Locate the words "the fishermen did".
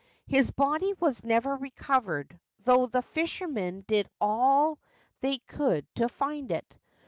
2.87-4.09